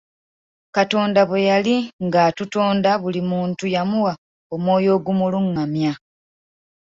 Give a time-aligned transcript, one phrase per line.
[0.75, 4.13] Katonda bwe yali nga atutonda buli muntu yamuwa
[4.55, 5.93] omwoyo ogumulungamya.